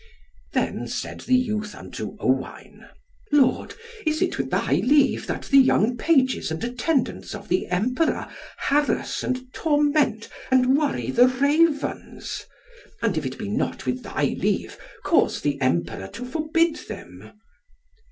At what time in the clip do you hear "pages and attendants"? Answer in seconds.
5.95-7.35